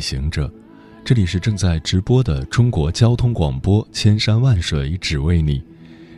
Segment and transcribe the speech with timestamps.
[0.00, 0.50] 行者，
[1.04, 5.62] 这里是正在直播的中国交通广播，千山万水只为你，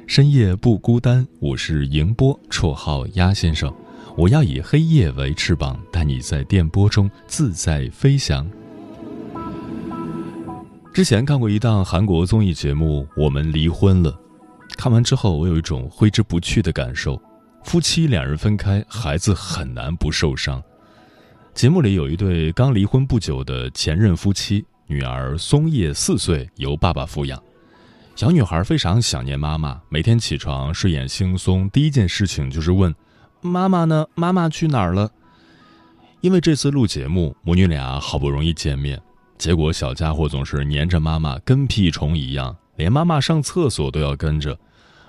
[0.06, 1.26] 深夜不孤单。
[1.40, 3.72] 我是迎波，绰号鸭先生。
[4.16, 8.48] 我要以黑夜为翅膀，带你在电波中自在飞翔。
[10.92, 14.12] 之前看过一档韩国综艺节目《我们离婚了》，
[14.76, 17.20] 看完之后，我有一种挥之不去的感受。
[17.64, 20.62] 夫妻两人分开，孩子很难不受伤。
[21.54, 27.40] 节目里有一对刚离婚不久的前任夫妻，女儿松叶四岁，由爸爸抚养。
[28.16, 32.92] 小女孩非常想念妈妈，每天起床睡眼惺忪，第一件事情就是问。
[33.42, 34.06] 妈妈呢？
[34.14, 35.10] 妈妈去哪儿了？
[36.22, 39.00] 因为这次录节目，母女俩好不容易见面，
[39.36, 44.58] 结果小家伙总是黏着妈妈，跟屁虫一样，连妈妈上厕所都要跟着，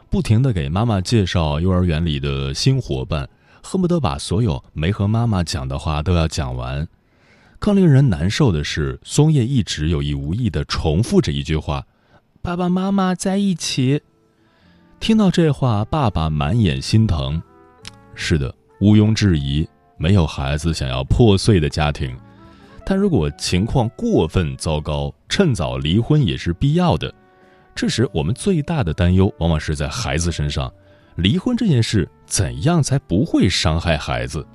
[0.09, 3.27] 不停的给妈妈介绍幼儿园里的新伙伴，
[3.63, 6.87] 恨不得把所有没和妈妈讲的话都要讲完。
[7.57, 11.87] 更令人难受的是，松叶一直有意无意的重复着一句话
[12.43, 14.01] ：“爸爸妈妈在一起。”
[14.99, 17.41] 听到这话，爸爸满眼心疼。
[18.13, 19.65] 是的，毋庸置疑，
[19.97, 22.13] 没有孩子想要破碎的家庭，
[22.85, 27.13] 但如果情况过分糟糕，趁早离婚也是必要的。
[27.73, 30.71] 这时，我们最大的担忧往往是在孩子身上。
[31.15, 34.45] 离婚这件事，怎样才不会伤害孩子？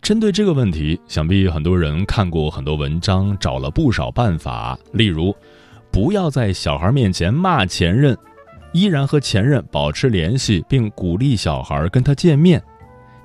[0.00, 4.78] 针对这个问题，想必很多人看过很多文章，找了不少办法。
[4.92, 5.34] 例如，
[5.90, 8.16] 不要在小孩面前骂前任。
[8.72, 12.62] 依然和前任保持联系，并鼓励小孩跟他见面，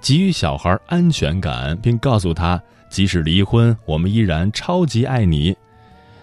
[0.01, 5.55] 给予小孩安全感，并告诉他，即使离婚，我们依然超级爱你。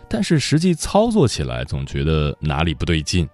[0.08, 3.28] 但是实际操作起来，总觉得哪里不对劲。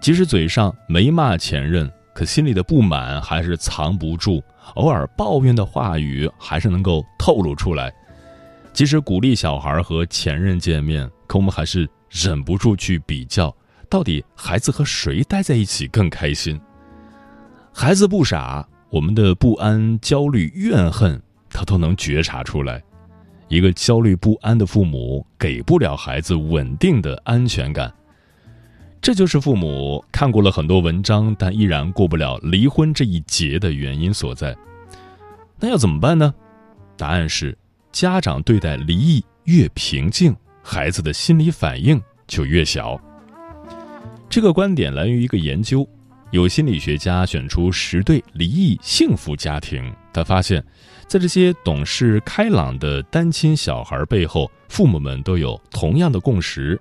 [0.00, 4.42] 即使嘴上没骂前任，可心里的不满还是藏不住，
[4.74, 7.92] 偶尔抱怨的话语还是能够透露出来。
[8.72, 13.54] 即使鼓励小孩和前任见面，可我们还是忍不住去比较。
[13.90, 16.60] 到底孩子和谁待在一起更开心？
[17.72, 21.20] 孩子不傻，我们的不安、焦虑、怨恨，
[21.50, 22.82] 他都能觉察出来。
[23.48, 27.92] 一个焦虑不安的父母，给不了孩子稳定的安全感。
[29.00, 34.56] 这就是父母看过了很多文章，但依然过不了离婚这一劫的原因所在。
[35.58, 36.34] 那要怎么办呢？
[36.96, 37.56] 答案是：
[37.92, 43.00] 家长对待离异越平静，孩子的心理反应就越小。
[44.28, 45.88] 这个观点来源于一个研究，
[46.32, 50.62] 有心理学家选出十对离异幸福家庭，他发现，
[51.06, 56.78] 在这些懂事开朗的单亲小孩背后，父母们都有同样的共识，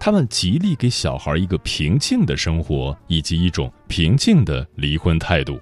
[0.00, 5.60] 他们极力给小孩一个平静的生活，以及一种平静的离婚态度。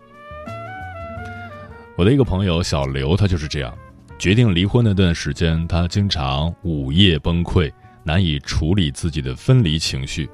[1.96, 3.76] 我的一个朋友小刘，他就是这样，
[4.18, 7.72] 决定离婚那段时间，他经常午夜崩溃，
[8.04, 10.28] 难以处理自己的分离情绪。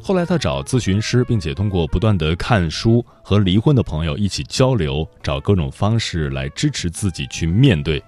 [0.00, 8.02] 后来他找咨询师，并且通过不断的看书和离婚的朋友一起交流，找各种方式来支持自己去面对。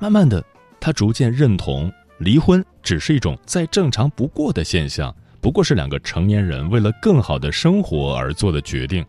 [0.00, 0.42] 慢慢的，
[0.80, 9.04] 他逐渐认同离婚只是一种再正常不过的现象，不过是两个成年人为了更好的生活而做的决定，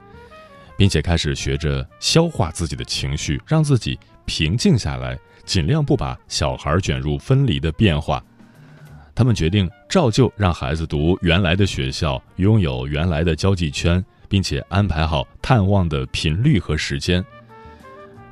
[0.78, 8.24] 并且开始学着消化自己的情绪，让自己平静下来，尽量不把小孩卷入分离的变化。
[9.14, 17.24] 他们决定照旧让孩子读原来的学校，拥有原来的交际圈，并且安排好探望的频率和时间。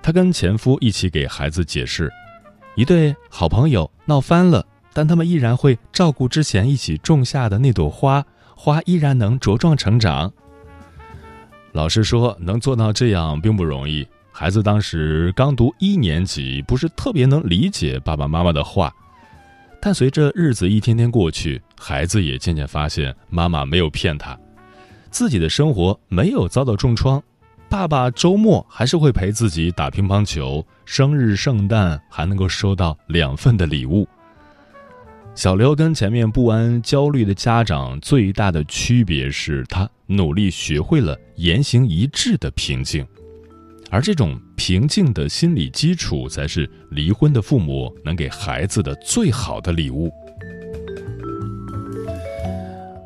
[0.01, 2.11] 她跟前夫一起给孩子解释：
[2.75, 10.31] 一对好朋友闹翻了，但他们依然会照顾之前一起种下的那朵花，花依然能茁壮成长。
[11.71, 14.07] 老实说，能做到这样并不容易。
[14.31, 18.93] 孩子当时刚读一年级，不是特别能理解爸爸妈妈的话。
[19.81, 24.37] 但随着日子一天天过去，孩子也渐渐发现妈妈没有骗他，
[25.11, 27.21] 自己的生活没有遭到重创，
[27.73, 34.07] 爸爸周末还是会陪自己打乒乓球，生日、圣诞还能够收到两份的礼物。
[35.33, 43.03] 小刘跟前面不安、焦虑的家长最大的区别是他努力学会了言行一致的平静，
[43.89, 50.13] 而这种平静的心理基础，才是离婚的父母能给孩子的最好的礼物。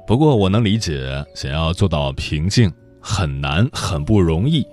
[0.06, 2.70] 不过，我能理解，想要做到平静
[3.08, 4.68] 很难，很不容易，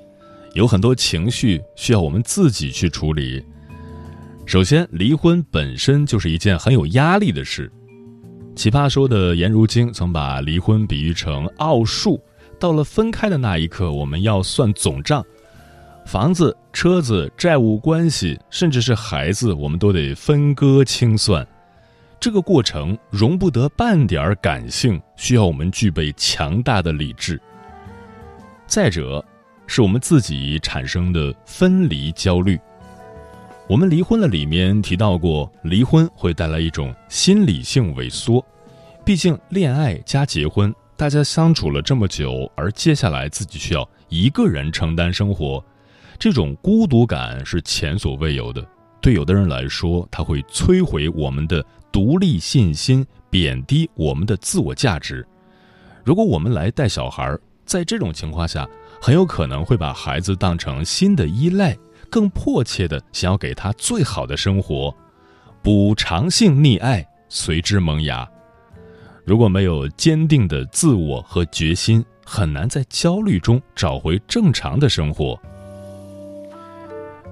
[0.54, 3.40] 有很多情绪需要我们自己去处理。
[4.44, 7.70] 首先，离婚本身就是一件很有压力的事。
[8.56, 12.20] 奇葩说的颜如晶曾把离婚比喻成奥数，
[12.58, 15.24] 到了分开的那一刻，我们要算总账，
[16.04, 21.46] 房子、车子、债务关系，甚至是孩子，我们都得分割清算。
[22.20, 27.40] 这个过程容不得半点感性，需要我们具备强大的理智。
[28.66, 29.24] 再者，
[29.66, 32.58] 是我们自己产生的分离焦虑。
[33.68, 38.44] 我们离婚了里面提到过，离婚会带来一种心理性萎缩。
[39.04, 45.64] 毕竟恋爱加结婚，大家相处了这么久，而接下来自己需要一个人承担生活，
[46.18, 48.66] 这种孤独感是前所未有的。
[49.00, 51.64] 对有的人来说，它会摧毁我们的。
[51.92, 55.24] 独立信心贬低我们的自我价值。
[56.02, 58.68] 如果我们来带小孩，在这种情况下，
[59.00, 61.76] 很有可能会把孩子当成新的依赖，
[62.10, 64.94] 更迫切的想要给他最好的生活，
[65.62, 68.28] 补偿性溺爱随之萌芽。
[69.24, 75.38] 如果没有坚定的自我和决心，很难在焦虑中找回正常的生活。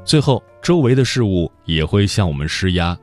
[0.04, 2.96] 最后，周围的事物也会向我们施压。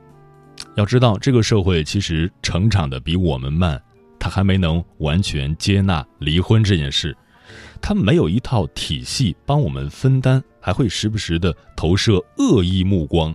[0.74, 3.80] 要知道，这个社会其实成长的比我们慢，
[4.20, 7.16] 他还没能完全接纳离婚这件事，
[7.80, 13.34] 他没有一套体系帮我们分担，还会时不时的投射恶意目光。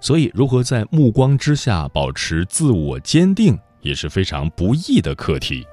[0.00, 5.64] 所以，如何在目光之下保持自我坚定，也是非常不易的课题。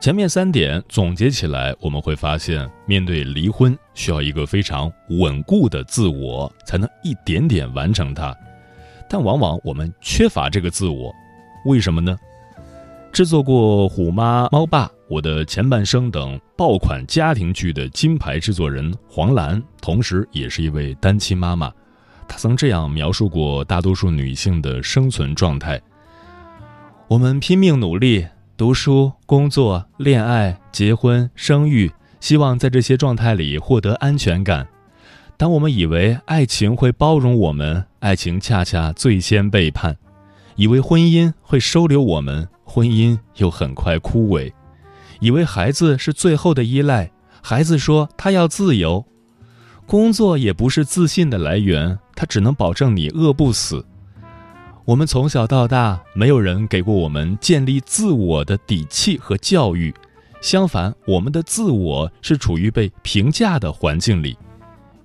[0.00, 8.34] 前面三点总结起来，我们会发现，面对离婚，需要一个非常稳固的自我，才能一点点完成它。
[9.06, 11.14] 但往往我们缺乏这个自我，
[11.64, 12.16] 为什么呢？
[13.12, 21.72] 制作过《虎妈》《猫爸》《我的前半生》等爆款家庭剧的金牌制作人黄澜，同时也是一位单亲妈妈，
[22.28, 25.80] 她曾这样描述过大多数女性的生存状态：
[27.08, 28.26] 我们拼命努力。
[28.56, 31.90] 读书、工作、恋爱、结婚、生育，
[32.20, 34.68] 希望在这些状态里获得安全感。
[35.38, 39.94] 当我们以为爱情会包容我们，爱情恰恰最先背叛；
[40.60, 44.52] 以为婚姻会收留我们，婚姻又很快枯萎；
[45.18, 47.10] 以为孩子是最后的依赖，
[47.40, 49.02] 孩子说他要自由；
[49.86, 53.82] 工作也不是自信的来源，它只能保证你饿不死。
[54.84, 59.94] 我们从小到大，没有人给过我们建立自我的底气和教育，
[60.42, 64.36] 相反，我们的自我是处于被评价的环境里，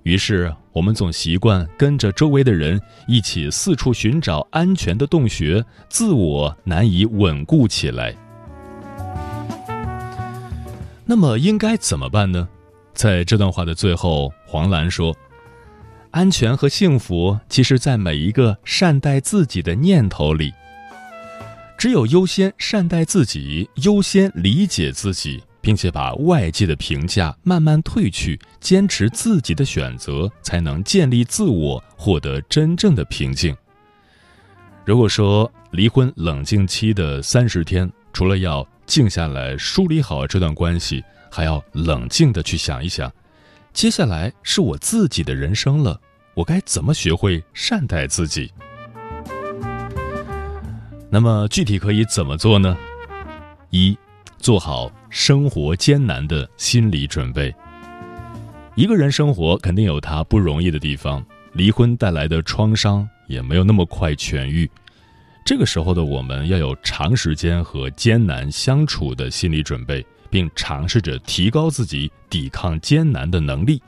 [0.02, 2.78] 于是我们总习惯跟着周围的人
[3.08, 8.14] 一起四处寻找安全的洞穴，自我难以稳固起来。
[11.06, 12.46] 那么应该怎么办呢？
[12.92, 15.16] 在这段话的最后，黄澜说。
[16.10, 20.52] 安全和幸福，其实，在每一个善待自己的念头里。
[21.78, 33.52] 只有优先善待自己，优先理解自己，并且把外界的评价慢慢褪去，坚持自己的选择，才能建立自我，获得真正的平静。
[34.84, 41.02] 如果说离婚冷静期的三十天，除了要静下来梳理好这段关系，
[41.32, 43.12] 还要冷静的去想一想，
[43.72, 46.00] 接下来是我自己的人生了。
[46.34, 48.52] 我该怎么学会善待自己？
[51.10, 52.76] 那么具体可以怎么做呢？
[53.70, 53.98] 一，
[54.38, 57.54] 做好生活艰难的心理准备。
[58.74, 64.70] 一个人生活肯定有他不容易的地方，离婚带来的创伤也没有那么快痊愈。
[65.44, 73.80] 这个时候的我们要有长时间和艰难相处的心理准备，并尝试着提高自己抵抗艰难的能力。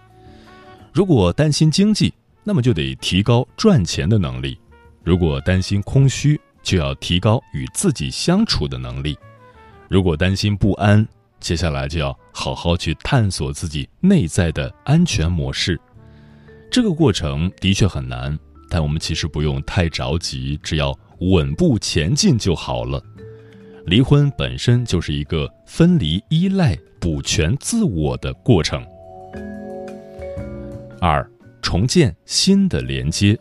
[0.93, 4.59] 如果担心经济，那么就得提高赚钱的能力，
[5.05, 9.15] 如果担心空虚，就要提高与自己相处的能力；
[9.89, 11.07] 如果担心不安，
[11.41, 15.81] 接下来就要好好去探索自己内在的安全模式。
[16.71, 23.03] 这个过程的确很难，但我们其实不用太着急，只要稳步前进就好了。
[23.87, 28.85] 离婚本身就是一个分离、依赖、补全自我的过程。
[31.01, 31.29] 二。
[31.61, 33.39] 重建新的连接。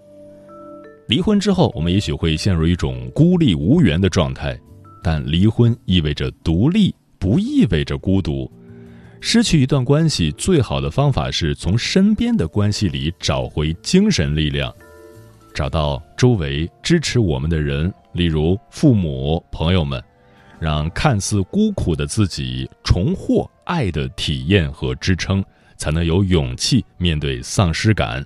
[1.07, 4.59] 离婚之后，我们也许会陷入一种孤立无援的状态，
[5.09, 8.51] 但离婚意味着独立，不意味着孤独。
[9.21, 14.69] 失去一段关系，最好的方法是从身边的关系里找回精神力量，
[15.53, 20.03] 找到周围支持我们的人，例如父母、朋友们，
[20.59, 25.41] 让看似孤苦的自己重获爱的体验和支撑，
[25.77, 28.25] 才能有勇气面对丧失感。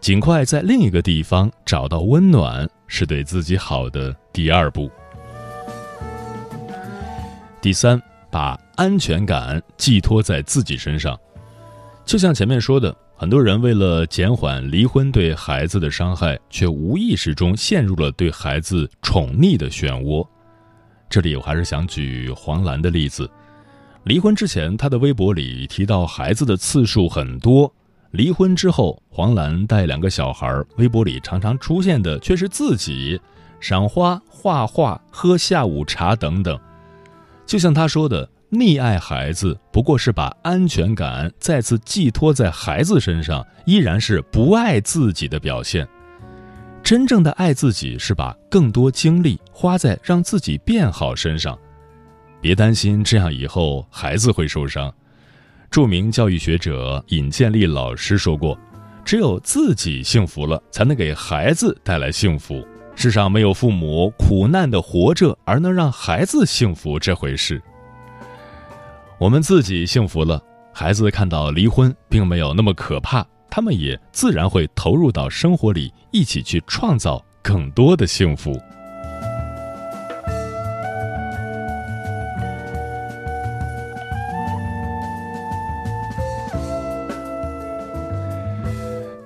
[0.00, 4.90] 尽快在另一个地方找到温暖，是对自己好的第二步。
[7.64, 7.98] 第三。
[8.30, 11.16] 把安全感寄托在自己身上，
[12.04, 20.26] 就像前面说的，很多人为了减缓离婚对孩子的伤害，却无意识中陷入了对孩子宠溺的漩涡。
[21.08, 23.30] 这里我还是想举黄兰的例子。
[24.02, 27.72] 离婚之前，她的微博里提到孩子的次数很多；
[28.10, 33.20] 离婚之后，黄兰带两个小孩，微博里常常出现的却是自己
[33.60, 36.58] 赏花、画画、喝下午茶等等。
[37.46, 45.86] 就像他说的，溺爱孩子不过是把安全感再次寄托在孩子身上，依然是不爱自己的表现。
[46.82, 51.58] 真正的爱自己是把更多精力花在让自己变好身上。
[52.40, 54.92] 别担心，这样以后孩子会受伤。
[55.70, 58.58] 著名教育学者尹建莉老师说过
[59.04, 62.64] ：“只有自己幸福了，才能给孩子带来幸福。”
[62.96, 67.60] 世上没有父母苦难的活着而能让孩子幸福这回事。
[69.18, 78.58] 我们自己幸福了，孩子看到离婚并没有那么可怕，他们也自然会投入到生活里，一起去创造更多的幸福。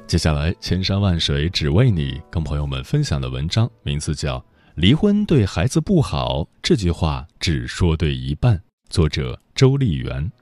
[0.09, 4.39] 接下来，千山万水只为你，跟朋友们分享的文章名字叫
[4.75, 8.59] 《离婚对孩子不好》，这句话只说对一半。
[8.89, 10.33] 作者：周丽媛。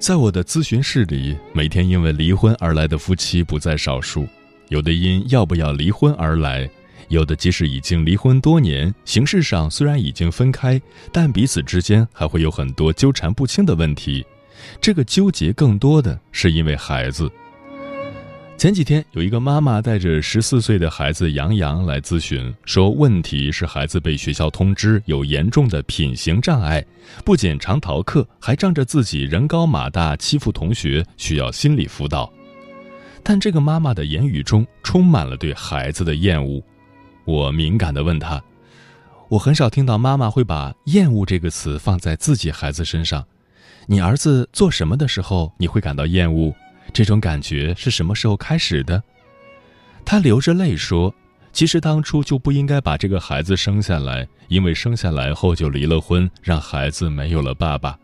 [0.00, 4.26] 在我的咨询室里，每天因为离婚而来的夫妻不在少数，
[4.70, 6.68] 有的因要不要离婚而来，
[7.08, 10.80] 有的即使已经离婚多年，形式上虽然已经分开，
[11.12, 14.24] 但彼此之间还会有很多纠缠不清的问题。
[14.80, 17.30] 这个纠结更多的是因为孩子。
[18.60, 26.84] 前几天，有一个妈妈带着十四岁的孩子杨洋来咨询，说问题是孩子被学校通知有严重的品行障碍，
[27.24, 32.30] 不仅常逃课，还仗着自己人高马大欺负同学，需要心理辅导。
[33.22, 36.62] 但这个妈妈的言语中充满了对孩子的厌恶。
[37.24, 38.44] 我敏感地问她
[39.30, 43.26] ：“我很少听到妈妈会把‘厌恶’这个词放在自己孩子身上，
[43.86, 46.54] 你儿子做什么的时候你会感到厌恶？”
[46.90, 49.02] 这种感觉是什么时候开始的？
[50.04, 51.14] 他流着泪说
[51.52, 57.98] ：“其实当初就不应该把这个孩子生下来，因为生下来后就离了婚，让孩子没有了爸爸。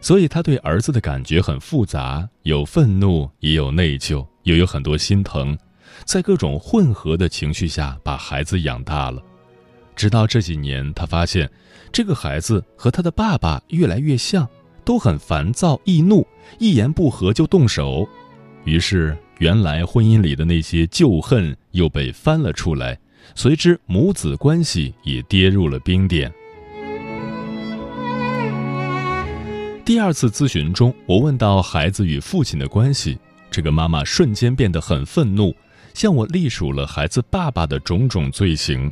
[0.00, 5.56] 所以他对儿子的感觉很复杂，有愤怒，也有内疚，又有很多心疼，
[6.04, 9.22] 在各种混合的情绪下把孩子养大了。
[9.94, 11.48] 直到这几年，他发现
[11.92, 14.48] 这个孩子和他的爸爸越来越像。”
[14.84, 16.26] 都很烦躁易怒，
[16.58, 18.06] 一言不合就动手，
[18.64, 22.98] 于是原来婚姻里的那些旧恨又被翻了出来，
[23.34, 26.32] 随之母子关系也跌入了冰点。
[29.84, 33.18] 第二次咨询中，我问到孩子与父亲的关系，
[33.50, 35.52] 这个妈妈瞬间变得很愤怒，
[35.92, 38.90] 向我隶属了孩子爸爸的种种罪行。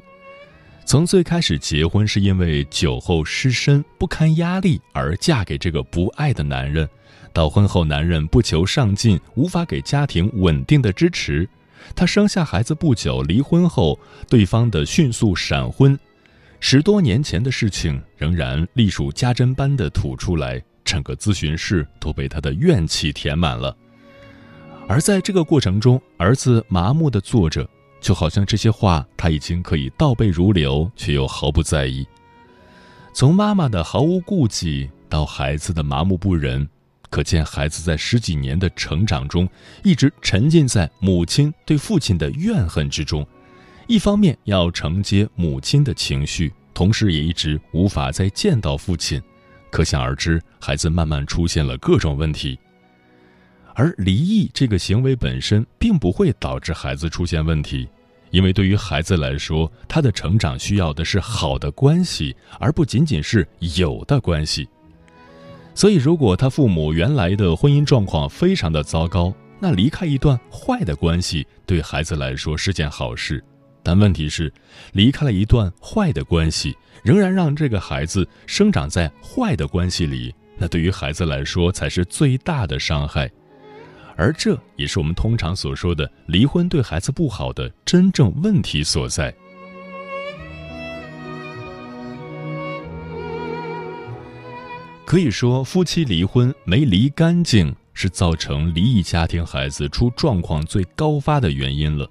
[0.85, 6.89] 从最开始结婚是因为酒后失身不堪压力而嫁给这个不爱的男人，
[7.33, 11.49] 到婚后男人不求上进，无法给家庭稳定的支持，
[11.95, 13.97] 她生下孩子不久离婚后，
[14.29, 15.97] 对方的迅速闪婚，
[16.59, 23.77] 十多年前的事情仍然隶属家珍般的吐出来，整个咨询室都被她的怨气填满了。
[24.89, 27.69] 而在这个过程中，儿子麻木地坐着。
[28.01, 32.07] 就好像这些话他已经可以倒背如流，却又毫不在意。
[33.13, 36.67] 从妈妈的毫无顾忌到孩子的麻木不仁，
[37.11, 39.49] 可见孩子在十几年的成长中，
[39.83, 43.27] 一直沉浸在母亲对父亲的怨恨之中。
[43.87, 49.21] 一方面要承接母亲的情绪，同时也一直无法再见到父亲。
[49.69, 52.57] 可想而知，孩子慢慢出现了各种问题。
[53.75, 57.89] 而离异这个行为本身并不会导致孩子出现问题，
[58.31, 63.47] 因为对于孩子来说，他的成长需要的是好的关系，而不仅仅是
[63.77, 64.69] 有的关系。
[65.75, 73.43] 所以，如果他父母原来的婚姻状况非常的糟糕，那离开一段坏的关系对孩子来说是件好事。
[73.83, 74.53] 但问题是，
[74.93, 83.31] 离开了一段坏的关系，仍然让这个孩子生长在坏的关系里，那对于孩子来说才是最大的伤害。
[84.21, 89.35] 而这也是我们通常所说的离婚对孩子不好的真正问题所在。
[95.07, 102.07] 可以说，夫妻离婚没离干净，是造成离异家庭孩子出状况最高发的原因了。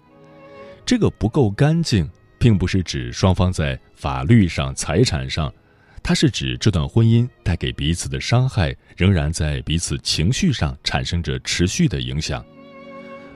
[0.83, 5.53] 这个不够干净，并不是指双方在法律上、财产上，
[6.01, 12.43] 它是指这段婚姻带给彼此的伤害，仍然在彼此情绪上产生着持续的影响。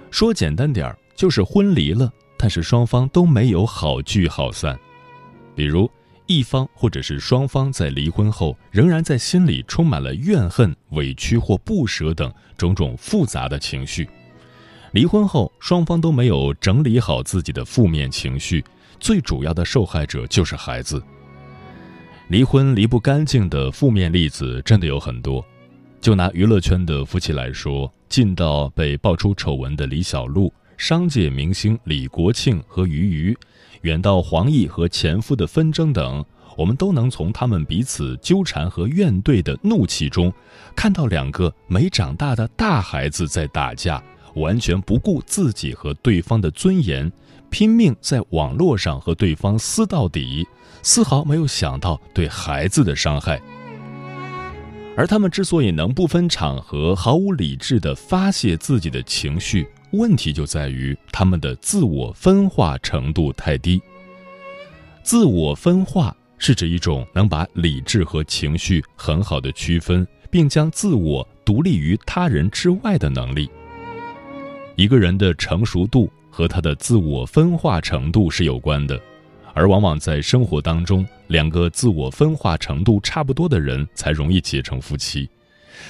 [0.10, 4.78] 说简单点儿，就是婚离了，但是双方都没有好聚好散。
[5.56, 5.90] 比如，
[6.26, 14.08] 一方或者是双方在离婚后，仍然在心里充满了怨恨、委屈或不舍等种种复杂的情绪。
[14.92, 18.64] 离婚后，双方都没有整理好自己的负面情绪，
[19.00, 21.04] 最主要的受害者就是孩子。
[22.30, 25.46] 离婚离不干净的负面例子真的有很多，
[26.02, 33.38] 就拿娱乐圈的夫妻来说，近到被爆出丑闻的李小璐，商界明星李国庆和俞渝，
[33.82, 36.26] 远到黄奕和前夫的纷争等，
[36.58, 40.34] 我们都能从他们彼此纠缠和怨怼的怒气中，
[40.76, 44.02] 看到两个没长大的大孩子在打架。
[44.36, 47.12] 完全不顾自己和对方的尊严，
[47.54, 50.44] 拼命在网络上和对方撕到底，
[50.82, 53.40] 丝毫没有想到对孩子的伤害。
[54.98, 63.80] 而他们之所以能不分场合、毫无理智地发泄自己的情绪，问题就在于他们的自我分化程度太低。
[65.04, 73.48] 自我分化是指一种能把理智和情绪很好的区分，并将自我独立于他人之外的能力。
[74.76, 79.00] 一个人的成熟度和他的自我分化程度是有关的，
[79.54, 85.30] 而往往在生活当中，两个自我分化程度差不多的人才容易结成夫妻。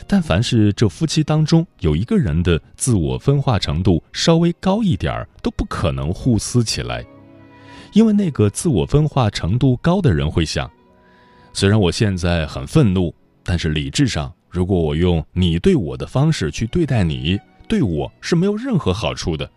[0.06, 7.06] 但凡是这夫妻当中有一个人的自我分化程度稍微高一点儿，都不可能互撕起来，
[7.94, 10.70] 因为那个自我分化程度高的人会想：
[11.54, 17.40] 虽然我现在很愤怒，但是理智上，如果我用你对我的方式去对待你。
[17.66, 19.50] 对我是没有任何好处的，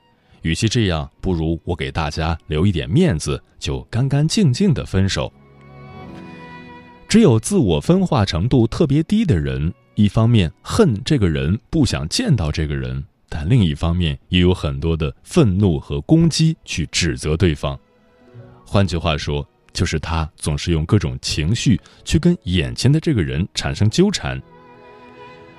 [0.47, 5.33] 与其这样，不如我给大家留一点面子，就干干净净的分手。
[7.09, 17.77] 只有自我分化程度特别低的人，一方面恨这个人，不想见到这个人，但另一方面也有很多的愤怒和攻击去指责对方。
[18.65, 24.41] 换句话说，就是他总是用各种情绪去跟眼前的这个人产生纠缠。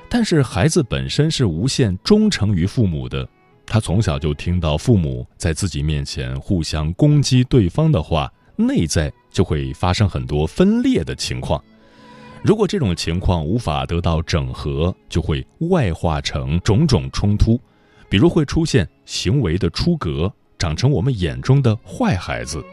[0.07, 3.27] 但是孩子本身是无限忠诚于父母的，
[3.69, 11.61] 他从小就听到父母在自己面前互相攻击对方的话，内在就会发生很多分裂的情况。
[12.41, 17.59] 如果这种情况无法得到整合，就会外化成种种冲突，
[18.07, 22.63] 比如会出现行为的出格，长成我们眼中的坏孩子。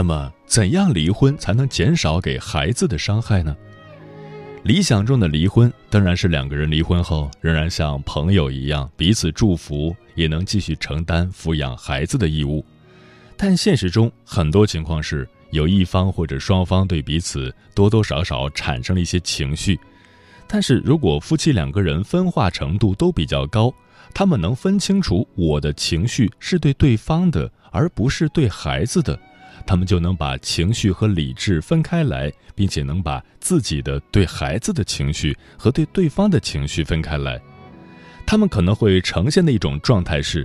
[0.00, 3.54] 那么，怎样离婚才能减少给孩子的伤害呢？
[4.62, 12.64] 理想中的离婚当然是两个人离婚后仍然像朋友一样彼此祝福，也能继续承担抚养孩子的义务。
[13.36, 19.78] 但现实中很多情况是，有一方或者双方对彼此多多少少产生了一些情绪。
[20.48, 23.70] 但是如果夫妻两个人分化程度都比较高，
[24.14, 29.20] 他们能分清楚我的情绪是对对方的，而不是对孩子的。
[29.70, 37.40] 他们就能把情绪和理智分开来，并且能把自己的对孩子的情绪和对对方的情绪分开来。
[38.26, 40.44] 他们可能会呈现的一种状态是：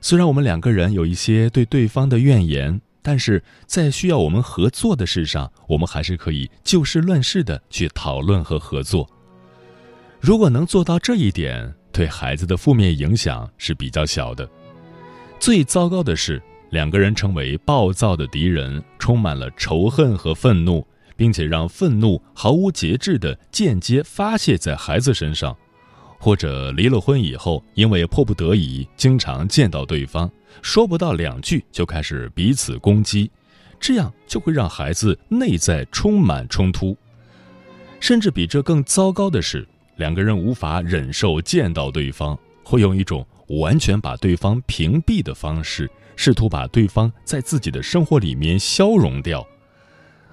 [0.00, 9.10] 虽然我们两个人有一些对对方的怨言，但是在需要我们合作的事上，我们还是可以就事论事的去讨论和合作。
[10.20, 14.48] 如果能做到这一点，对孩子的负面影响是比较小的。
[15.40, 16.40] 最糟糕的是。
[16.74, 20.84] 两个人成为暴躁的敌人，充满了仇恨和愤怒，
[21.16, 25.56] 并且让愤怒毫无节制地间接发泄在孩子身上，
[26.18, 30.28] 或者离了婚以后，因为迫不得已经常见到对方，
[30.62, 33.30] 说不到两句就开始彼此攻击，
[33.78, 36.96] 这样就会让孩子内在充满冲突。
[38.00, 43.24] 甚至比这更糟糕的是，两个人无法忍受见到对方，会用一种
[43.60, 49.46] 完全把对方屏蔽的方式，试图把对方在自己的生活里面消融掉。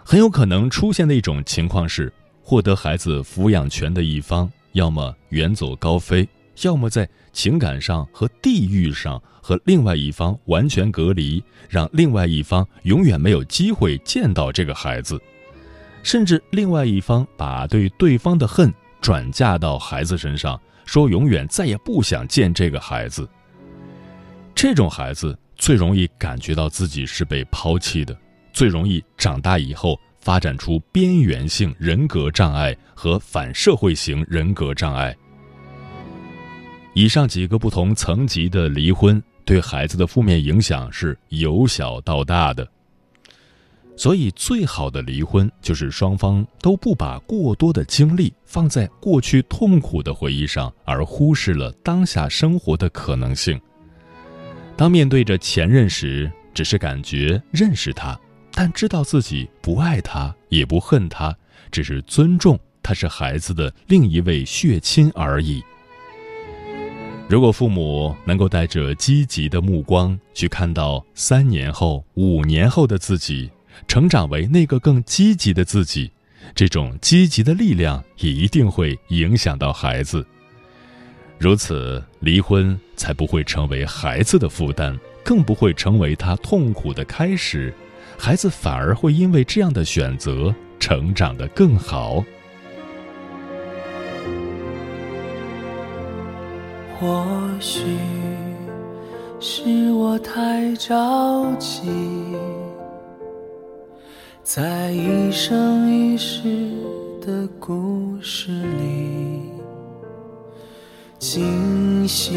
[0.03, 6.27] 很有可能出现的一种情况是，获得孩子抚养权的一方，要么远走高飞，
[6.63, 15.21] 要么在情感上和地域上和另外一方完全隔离，让另外一方永远没有机会见到这个孩子，
[16.03, 23.27] 甚至另外一方把对对方的恨转嫁到孩子身上，说永远再也不想见这个孩子。
[24.53, 28.17] 这种孩子最容易感觉到自己是被抛弃的。
[28.51, 35.15] 最容易长大以后发展出边缘性人格障碍和反社会型人格障碍。
[36.95, 42.67] 以上几个不同层级的离婚对孩子的负面影响是由小到大的。
[43.95, 53.61] 所以，最好的离婚就是双方都不把过多的精力放在过去痛苦的回忆上，而忽视了当下生活的可能性。
[54.81, 58.19] 当面对着前任时，只是感觉认识他。
[58.51, 61.37] 但知道自己不爱他，也不恨他，
[61.71, 65.61] 只是尊重他是孩子的另一位血亲而已。
[67.29, 73.51] 如果父母能够带着积极的目光去看到三年后、五年后的自己，
[73.87, 76.11] 成长为那个更积极的自己，
[76.55, 80.25] 这种积极的力量也一定会影响到孩子。
[81.41, 87.73] 如此，离婚才不会成为孩子的负担，更不会成为他痛苦的开始。
[88.15, 92.23] 孩子反而会因为这样的选择成长得更好。
[96.99, 97.25] 或
[97.59, 97.81] 许
[99.39, 101.89] 是我太着急，
[104.43, 106.43] 在一生一世
[107.19, 109.50] 的故事里，
[111.21, 112.33] 精心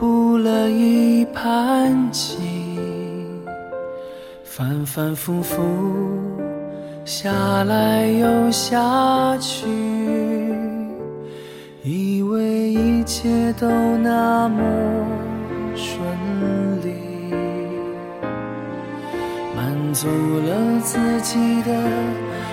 [0.00, 2.38] 布了一盘棋。
[4.42, 5.62] 反反复复，
[7.04, 7.30] 下
[7.64, 9.68] 来又下去，
[11.82, 14.62] 以为一切都那么
[15.76, 16.00] 顺
[16.80, 16.94] 利，
[19.54, 21.70] 满足了自己的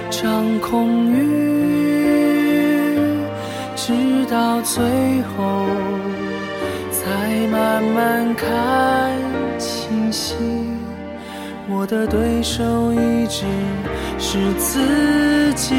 [0.09, 1.58] 掌控欲，
[4.29, 4.83] 到最
[5.23, 5.65] 后
[6.91, 9.11] 才慢慢看
[9.57, 10.35] 清晰。
[11.67, 13.45] 我的对手一直
[14.19, 15.75] 是自己。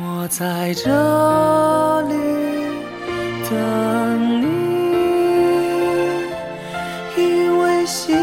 [0.00, 2.14] 我在这里
[3.48, 4.44] 等你，
[7.16, 8.16] 因为心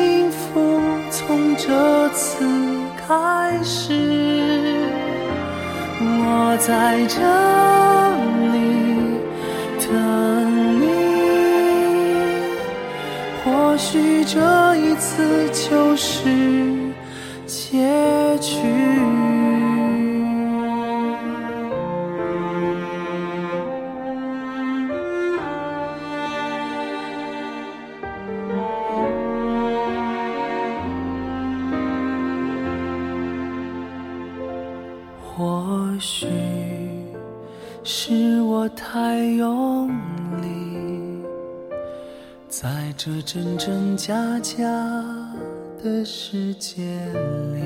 [6.66, 7.20] 在这
[8.54, 8.58] 里
[9.82, 10.86] 等你。
[13.44, 14.40] 或许这
[14.78, 16.73] 一次就是
[43.34, 44.64] 真真假假
[45.84, 46.84] 的世界
[47.52, 47.64] 里，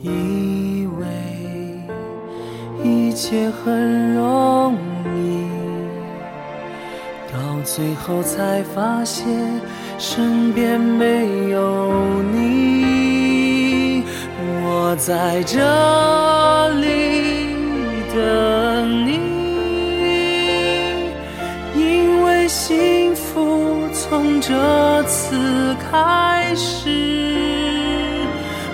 [0.00, 1.04] 以为
[2.82, 4.74] 一切很容
[5.14, 5.44] 易，
[7.30, 9.28] 到最后才发现
[9.98, 11.92] 身边没有
[12.32, 14.02] 你。
[14.64, 15.58] 我在这
[16.80, 17.52] 里
[18.14, 18.61] 等
[24.52, 26.90] 这次开始，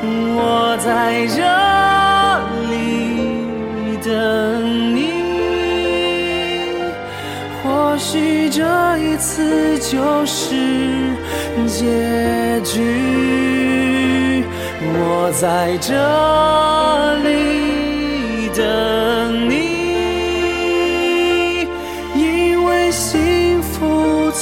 [0.02, 1.40] 我在这
[2.68, 2.74] 里
[4.02, 4.10] 等
[4.96, 4.98] 你。
[7.62, 8.64] 或许这
[8.98, 10.56] 一次就是
[11.68, 14.42] 结局，
[14.82, 15.94] 我在这
[17.22, 17.28] 里
[18.52, 19.54] 等你。
[22.16, 23.38] 因为心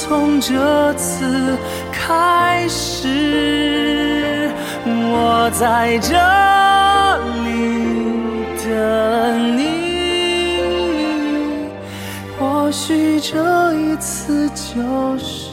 [0.07, 1.57] 从这次
[1.91, 4.49] 开始，
[4.85, 6.15] 我在这
[7.43, 7.47] 里
[8.63, 9.61] 等你。
[12.39, 13.19] 或许。
[13.19, 15.46] 这一次就是。